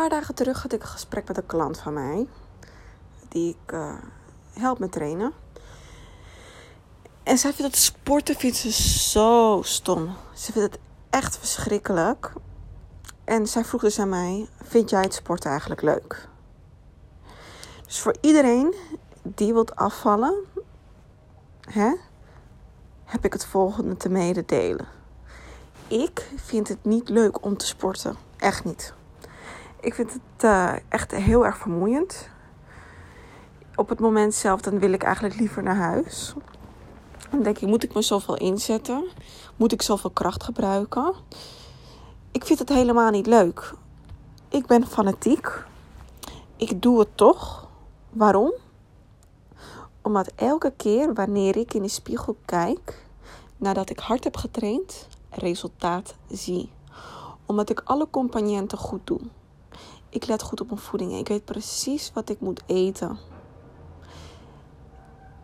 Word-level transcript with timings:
paar 0.00 0.08
dagen 0.08 0.34
terug 0.34 0.62
had 0.62 0.72
ik 0.72 0.82
een 0.82 0.88
gesprek 0.88 1.28
met 1.28 1.36
een 1.36 1.46
klant 1.46 1.78
van 1.78 1.92
mij. 1.92 2.26
Die 3.28 3.56
ik 3.64 3.72
uh, 3.72 3.94
help 4.52 4.78
met 4.78 4.92
trainen. 4.92 5.32
En 7.22 7.38
zij 7.38 7.52
vindt 7.52 7.72
het 7.74 7.82
sporten 7.82 8.36
vindt 8.36 8.56
ze 8.56 8.72
zo 9.10 9.60
stom. 9.64 10.16
Ze 10.34 10.52
vindt 10.52 10.72
het 10.72 10.80
echt 11.10 11.38
verschrikkelijk. 11.38 12.32
En 13.24 13.46
zij 13.46 13.64
vroeg 13.64 13.80
dus 13.80 13.98
aan 13.98 14.08
mij: 14.08 14.48
Vind 14.62 14.90
jij 14.90 15.02
het 15.02 15.14
sporten 15.14 15.50
eigenlijk 15.50 15.82
leuk? 15.82 16.28
Dus 17.86 18.00
voor 18.00 18.16
iedereen 18.20 18.74
die 19.22 19.52
wilt 19.52 19.76
afvallen, 19.76 20.34
hè, 21.60 21.94
heb 23.04 23.24
ik 23.24 23.32
het 23.32 23.46
volgende 23.46 23.96
te 23.96 24.08
mededelen. 24.08 24.88
Ik 25.88 26.28
vind 26.36 26.68
het 26.68 26.84
niet 26.84 27.08
leuk 27.08 27.44
om 27.44 27.56
te 27.56 27.66
sporten. 27.66 28.16
Echt 28.36 28.64
niet. 28.64 28.98
Ik 29.80 29.94
vind 29.94 30.12
het 30.12 30.44
uh, 30.44 30.72
echt 30.88 31.10
heel 31.10 31.46
erg 31.46 31.56
vermoeiend. 31.58 32.28
Op 33.74 33.88
het 33.88 34.00
moment 34.00 34.34
zelf 34.34 34.60
dan 34.60 34.78
wil 34.78 34.92
ik 34.92 35.02
eigenlijk 35.02 35.38
liever 35.38 35.62
naar 35.62 35.76
huis. 35.76 36.34
Dan 37.30 37.42
denk 37.42 37.58
ik, 37.58 37.68
moet 37.68 37.84
ik 37.84 37.94
me 37.94 38.02
zoveel 38.02 38.36
inzetten? 38.36 39.08
Moet 39.56 39.72
ik 39.72 39.82
zoveel 39.82 40.10
kracht 40.10 40.42
gebruiken? 40.42 41.14
Ik 42.30 42.44
vind 42.44 42.58
het 42.58 42.68
helemaal 42.68 43.10
niet 43.10 43.26
leuk. 43.26 43.74
Ik 44.48 44.66
ben 44.66 44.86
fanatiek. 44.86 45.64
Ik 46.56 46.82
doe 46.82 46.98
het 46.98 47.16
toch. 47.16 47.68
Waarom? 48.10 48.52
Omdat 50.02 50.32
elke 50.36 50.72
keer 50.76 51.14
wanneer 51.14 51.56
ik 51.56 51.74
in 51.74 51.82
de 51.82 51.88
spiegel 51.88 52.36
kijk, 52.44 53.06
nadat 53.56 53.90
ik 53.90 53.98
hard 53.98 54.24
heb 54.24 54.36
getraind, 54.36 55.08
resultaat 55.30 56.14
zie. 56.30 56.72
Omdat 57.46 57.70
ik 57.70 57.80
alle 57.84 58.10
componenten 58.10 58.78
goed 58.78 59.06
doe. 59.06 59.20
Ik 60.10 60.26
let 60.26 60.42
goed 60.42 60.60
op 60.60 60.66
mijn 60.66 60.80
voeding. 60.80 61.12
Ik 61.12 61.28
weet 61.28 61.44
precies 61.44 62.10
wat 62.14 62.28
ik 62.28 62.40
moet 62.40 62.62
eten. 62.66 63.18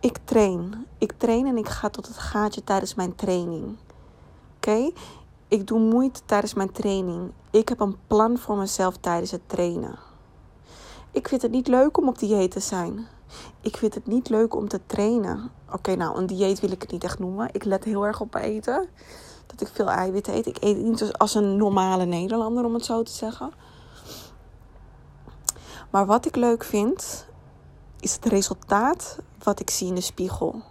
Ik 0.00 0.18
train. 0.24 0.86
Ik 0.98 1.12
train 1.16 1.46
en 1.46 1.56
ik 1.56 1.68
ga 1.68 1.88
tot 1.88 2.06
het 2.06 2.18
gaatje 2.18 2.64
tijdens 2.64 2.94
mijn 2.94 3.14
training. 3.14 3.76
Oké? 4.56 4.90
Ik 5.48 5.66
doe 5.66 5.80
moeite 5.80 6.20
tijdens 6.26 6.54
mijn 6.54 6.72
training. 6.72 7.32
Ik 7.50 7.68
heb 7.68 7.80
een 7.80 7.96
plan 8.06 8.38
voor 8.38 8.56
mezelf 8.56 8.96
tijdens 8.96 9.30
het 9.30 9.48
trainen. 9.48 9.98
Ik 11.10 11.28
vind 11.28 11.42
het 11.42 11.50
niet 11.50 11.68
leuk 11.68 11.98
om 11.98 12.08
op 12.08 12.18
dieet 12.18 12.50
te 12.50 12.60
zijn. 12.60 13.06
Ik 13.60 13.76
vind 13.76 13.94
het 13.94 14.06
niet 14.06 14.28
leuk 14.28 14.54
om 14.54 14.68
te 14.68 14.80
trainen. 14.86 15.50
Oké, 15.72 15.94
nou, 15.94 16.18
een 16.18 16.26
dieet 16.26 16.60
wil 16.60 16.70
ik 16.70 16.82
het 16.82 16.90
niet 16.90 17.04
echt 17.04 17.18
noemen. 17.18 17.48
Ik 17.52 17.64
let 17.64 17.84
heel 17.84 18.06
erg 18.06 18.20
op 18.20 18.34
eten. 18.34 18.88
Dat 19.46 19.60
ik 19.60 19.68
veel 19.72 19.90
eiwitten 19.90 20.34
eet. 20.34 20.46
Ik 20.46 20.56
eet 20.60 20.76
niet 20.76 21.12
als 21.18 21.34
een 21.34 21.56
normale 21.56 22.04
Nederlander, 22.04 22.64
om 22.64 22.74
het 22.74 22.84
zo 22.84 23.02
te 23.02 23.12
zeggen. 23.12 23.52
Maar 25.92 26.06
wat 26.06 26.26
ik 26.26 26.36
leuk 26.36 26.64
vind, 26.64 27.26
is 28.00 28.14
het 28.14 28.24
resultaat 28.24 29.18
wat 29.42 29.60
ik 29.60 29.70
zie 29.70 29.86
in 29.86 29.94
de 29.94 30.00
spiegel. 30.00 30.62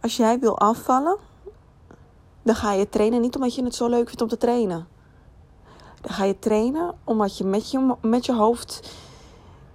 Als 0.00 0.16
jij 0.16 0.38
wil 0.38 0.58
afvallen, 0.58 1.16
dan 2.42 2.54
ga 2.54 2.72
je 2.72 2.88
trainen 2.88 3.20
niet 3.20 3.34
omdat 3.34 3.54
je 3.54 3.64
het 3.64 3.74
zo 3.74 3.88
leuk 3.88 4.06
vindt 4.06 4.22
om 4.22 4.28
te 4.28 4.36
trainen. 4.36 4.88
Dan 6.00 6.12
ga 6.12 6.24
je 6.24 6.38
trainen 6.38 6.94
omdat 7.04 7.38
je 7.38 7.44
met 7.44 7.70
je, 7.70 7.96
met 8.00 8.26
je 8.26 8.34
hoofd 8.34 8.96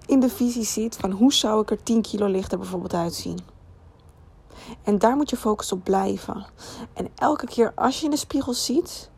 in 0.05 0.19
de 0.19 0.29
visie 0.29 0.65
ziet 0.65 0.95
van 0.95 1.11
hoe 1.11 1.33
zou 1.33 1.61
ik 1.61 1.71
er 1.71 1.83
10 1.83 2.01
kilo 2.01 2.27
lichter 2.27 2.57
bijvoorbeeld 2.57 2.93
uitzien. 2.93 3.39
En 4.83 4.99
daar 4.99 5.15
moet 5.15 5.29
je 5.29 5.37
focus 5.37 5.71
op 5.71 5.83
blijven. 5.83 6.45
En 6.93 7.07
elke 7.15 7.45
keer 7.45 7.71
als 7.75 7.99
je 7.99 8.05
in 8.05 8.11
de 8.11 8.17
spiegel 8.17 8.53
ziet, 8.53 9.09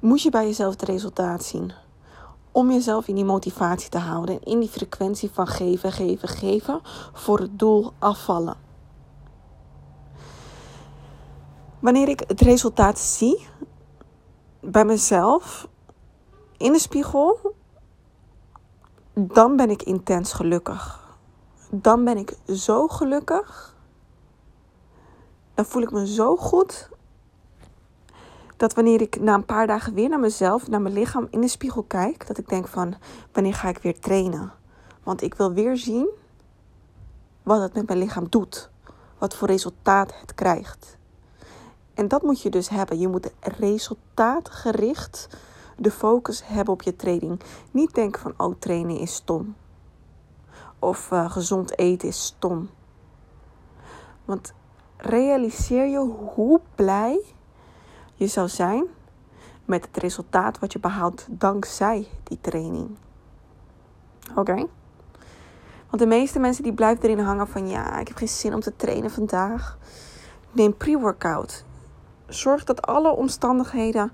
moet 0.00 0.22
je 0.22 0.30
bij 0.30 0.46
jezelf 0.46 0.72
het 0.72 0.82
resultaat 0.82 1.44
zien. 1.44 1.72
Om 2.54 2.70
jezelf 2.70 3.08
in 3.08 3.14
die 3.14 3.24
motivatie 3.24 3.88
te 3.90 3.98
houden 3.98 4.34
en 4.34 4.42
in 4.52 4.60
die 4.60 4.68
frequentie 4.68 5.30
van 5.30 5.46
geven, 5.46 5.92
geven, 5.92 6.28
geven 6.28 6.80
voor 7.12 7.38
het 7.38 7.58
doel 7.58 7.92
afvallen. 7.98 8.56
Wanneer 11.80 12.08
ik 12.08 12.24
het 12.26 12.40
resultaat 12.40 12.98
zie 12.98 13.46
bij 14.60 14.84
mezelf 14.84 15.68
in 16.56 16.72
de 16.72 16.78
spiegel, 16.78 17.54
dan 19.14 19.56
ben 19.56 19.70
ik 19.70 19.82
intens 19.82 20.32
gelukkig. 20.32 21.00
Dan 21.70 22.04
ben 22.04 22.16
ik 22.16 22.36
zo 22.46 22.88
gelukkig. 22.88 23.76
Dan 25.54 25.64
voel 25.64 25.82
ik 25.82 25.90
me 25.90 26.06
zo 26.06 26.36
goed. 26.36 26.88
Dat 28.64 28.74
wanneer 28.74 29.00
ik 29.00 29.20
na 29.20 29.34
een 29.34 29.44
paar 29.44 29.66
dagen 29.66 29.94
weer 29.94 30.08
naar 30.08 30.20
mezelf, 30.20 30.68
naar 30.68 30.82
mijn 30.82 30.94
lichaam 30.94 31.26
in 31.30 31.40
de 31.40 31.48
spiegel 31.48 31.82
kijk, 31.82 32.26
dat 32.26 32.38
ik 32.38 32.48
denk 32.48 32.68
van 32.68 32.94
wanneer 33.32 33.54
ga 33.54 33.68
ik 33.68 33.78
weer 33.78 33.98
trainen? 33.98 34.52
Want 35.02 35.22
ik 35.22 35.34
wil 35.34 35.52
weer 35.52 35.76
zien 35.76 36.08
wat 37.42 37.60
het 37.60 37.74
met 37.74 37.86
mijn 37.86 37.98
lichaam 37.98 38.26
doet. 38.28 38.70
Wat 39.18 39.36
voor 39.36 39.48
resultaat 39.48 40.20
het 40.20 40.34
krijgt. 40.34 40.98
En 41.94 42.08
dat 42.08 42.22
moet 42.22 42.42
je 42.42 42.50
dus 42.50 42.68
hebben. 42.68 42.98
Je 42.98 43.08
moet 43.08 43.32
resultaatgericht 43.40 45.28
de 45.76 45.90
focus 45.90 46.46
hebben 46.46 46.74
op 46.74 46.82
je 46.82 46.96
training. 46.96 47.40
Niet 47.70 47.94
denken 47.94 48.20
van, 48.20 48.34
oh, 48.36 48.54
trainen 48.58 48.98
is 48.98 49.14
stom. 49.14 49.54
Of 50.78 51.10
uh, 51.10 51.30
gezond 51.30 51.78
eten 51.78 52.08
is 52.08 52.24
stom. 52.24 52.70
Want 54.24 54.52
realiseer 54.96 55.86
je 55.86 55.98
hoe 56.34 56.60
blij 56.74 57.33
zou 58.28 58.48
zijn 58.48 58.84
met 59.64 59.84
het 59.84 59.96
resultaat 59.96 60.58
wat 60.58 60.72
je 60.72 60.78
behaalt 60.78 61.26
dankzij 61.30 62.08
die 62.22 62.38
training. 62.40 62.96
Oké? 64.34 64.66
Want 65.90 66.02
de 66.02 66.06
meeste 66.06 66.38
mensen 66.38 66.62
die 66.62 66.72
blijven 66.72 67.04
erin 67.04 67.24
hangen 67.24 67.48
van 67.48 67.68
ja, 67.68 67.98
ik 67.98 68.08
heb 68.08 68.16
geen 68.16 68.28
zin 68.28 68.54
om 68.54 68.60
te 68.60 68.76
trainen 68.76 69.10
vandaag. 69.10 69.78
Neem 70.52 70.76
pre-workout. 70.76 71.64
Zorg 72.26 72.64
dat 72.64 72.86
alle 72.86 73.10
omstandigheden 73.10 74.12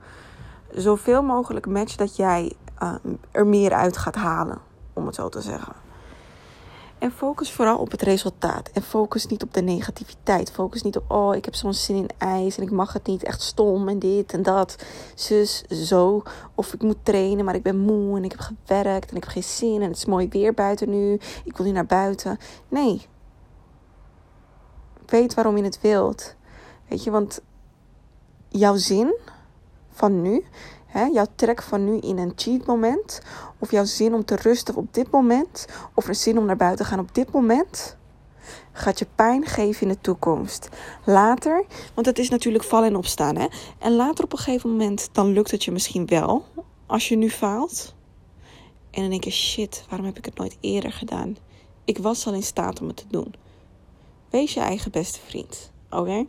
zoveel 0.70 1.22
mogelijk 1.22 1.66
match 1.66 1.96
dat 1.96 2.16
jij 2.16 2.52
uh, 2.82 2.94
er 3.30 3.46
meer 3.46 3.72
uit 3.72 3.96
gaat 3.96 4.14
halen, 4.14 4.58
om 4.92 5.06
het 5.06 5.14
zo 5.14 5.28
te 5.28 5.40
zeggen. 5.40 5.72
En 7.00 7.12
focus 7.12 7.52
vooral 7.52 7.78
op 7.78 7.90
het 7.90 8.02
resultaat. 8.02 8.70
En 8.72 8.82
focus 8.82 9.26
niet 9.26 9.42
op 9.42 9.54
de 9.54 9.62
negativiteit. 9.62 10.50
Focus 10.50 10.82
niet 10.82 10.96
op, 10.96 11.10
oh, 11.10 11.34
ik 11.34 11.44
heb 11.44 11.54
zo'n 11.54 11.74
zin 11.74 11.96
in 11.96 12.08
ijs 12.18 12.56
en 12.56 12.62
ik 12.62 12.70
mag 12.70 12.92
het 12.92 13.06
niet, 13.06 13.22
echt 13.22 13.42
stom 13.42 13.88
en 13.88 13.98
dit 13.98 14.32
en 14.32 14.42
dat. 14.42 14.76
Zus, 15.14 15.62
zo. 15.68 16.22
Of 16.54 16.74
ik 16.74 16.82
moet 16.82 16.96
trainen, 17.02 17.44
maar 17.44 17.54
ik 17.54 17.62
ben 17.62 17.78
moe 17.78 18.16
en 18.16 18.24
ik 18.24 18.30
heb 18.30 18.40
gewerkt 18.40 19.10
en 19.10 19.16
ik 19.16 19.22
heb 19.22 19.32
geen 19.32 19.42
zin 19.42 19.82
en 19.82 19.88
het 19.88 19.96
is 19.96 20.04
mooi 20.04 20.28
weer 20.28 20.54
buiten 20.54 20.90
nu. 20.90 21.12
Ik 21.44 21.56
wil 21.56 21.66
nu 21.66 21.72
naar 21.72 21.86
buiten. 21.86 22.38
Nee. 22.68 23.06
Weet 25.06 25.34
waarom 25.34 25.56
je 25.56 25.62
het 25.62 25.80
wilt. 25.80 26.34
Weet 26.88 27.04
je, 27.04 27.10
want 27.10 27.40
jouw 28.48 28.76
zin 28.76 29.14
van 29.90 30.22
nu, 30.22 30.44
hè, 30.90 31.04
jouw 31.04 31.26
trek 31.34 31.62
van 31.62 31.84
nu 31.84 31.98
in 31.98 32.18
een 32.18 32.32
cheat 32.36 32.66
moment, 32.66 33.20
of 33.58 33.70
jouw 33.70 33.84
zin 33.84 34.14
om 34.14 34.24
te 34.24 34.36
rusten 34.36 34.74
op 34.74 34.94
dit 34.94 35.10
moment, 35.10 35.66
of 35.94 36.08
een 36.08 36.14
zin 36.14 36.38
om 36.38 36.44
naar 36.44 36.56
buiten 36.56 36.84
te 36.84 36.90
gaan 36.90 37.00
op 37.00 37.14
dit 37.14 37.32
moment, 37.32 37.96
gaat 38.72 38.98
je 38.98 39.06
pijn 39.14 39.46
geven 39.46 39.82
in 39.82 39.92
de 39.92 40.00
toekomst. 40.00 40.68
Later, 41.04 41.64
want 41.94 42.06
het 42.06 42.18
is 42.18 42.28
natuurlijk 42.28 42.64
vallen 42.64 42.88
en 42.88 42.96
opstaan, 42.96 43.36
hè, 43.36 43.46
en 43.78 43.92
later 43.92 44.24
op 44.24 44.32
een 44.32 44.38
gegeven 44.38 44.70
moment, 44.70 45.08
dan 45.12 45.32
lukt 45.32 45.50
het 45.50 45.64
je 45.64 45.70
misschien 45.70 46.06
wel, 46.06 46.44
als 46.86 47.08
je 47.08 47.16
nu 47.16 47.30
faalt. 47.30 47.94
En 48.90 49.00
dan 49.00 49.10
denk 49.10 49.24
je, 49.24 49.30
shit, 49.30 49.84
waarom 49.88 50.06
heb 50.06 50.18
ik 50.18 50.24
het 50.24 50.38
nooit 50.38 50.56
eerder 50.60 50.92
gedaan? 50.92 51.36
Ik 51.84 51.98
was 51.98 52.26
al 52.26 52.34
in 52.34 52.42
staat 52.42 52.80
om 52.80 52.86
het 52.86 52.96
te 52.96 53.04
doen. 53.08 53.34
Wees 54.30 54.54
je 54.54 54.60
eigen 54.60 54.90
beste 54.90 55.18
vriend, 55.26 55.72
oké? 55.90 56.26